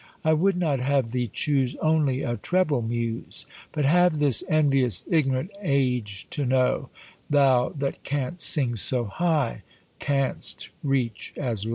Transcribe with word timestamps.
I 0.25 0.33
would 0.33 0.57
not 0.57 0.79
have 0.79 1.11
thee 1.11 1.27
chuse 1.31 1.75
Only 1.75 2.23
a 2.23 2.35
treble 2.35 2.81
muse; 2.81 3.45
But 3.71 3.85
have 3.85 4.17
this 4.17 4.43
envious, 4.49 5.03
ignorant 5.07 5.51
age 5.61 6.25
to 6.31 6.43
know, 6.43 6.89
Thou 7.29 7.69
that 7.77 8.01
canst 8.03 8.43
sing 8.49 8.75
so 8.77 9.05
high, 9.05 9.61
canst 9.99 10.71
reach 10.81 11.35
as 11.37 11.65
low. 11.65 11.69